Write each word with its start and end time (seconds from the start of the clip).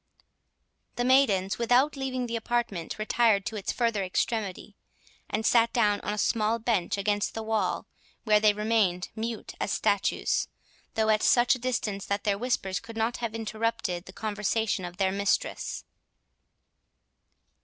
The 0.95 1.03
maidens, 1.05 1.59
without 1.59 1.95
leaving 1.95 2.25
the 2.25 2.35
apartment, 2.35 2.97
retired 2.97 3.45
to 3.45 3.55
its 3.55 3.71
further 3.71 4.03
extremity, 4.03 4.75
and 5.29 5.45
sat 5.45 5.71
down 5.73 5.99
on 6.01 6.11
a 6.11 6.17
small 6.17 6.57
bench 6.57 6.97
against 6.97 7.35
the 7.35 7.43
wall, 7.43 7.85
where 8.23 8.39
they 8.39 8.51
remained 8.51 9.09
mute 9.15 9.53
as 9.61 9.71
statues, 9.71 10.47
though 10.95 11.09
at 11.09 11.21
such 11.21 11.53
a 11.53 11.59
distance 11.59 12.07
that 12.07 12.23
their 12.23 12.39
whispers 12.39 12.79
could 12.79 12.97
not 12.97 13.17
have 13.17 13.35
interrupted 13.35 14.05
the 14.05 14.11
conversation 14.13 14.85
of 14.85 14.97
their 14.97 15.11
mistress. 15.11 15.85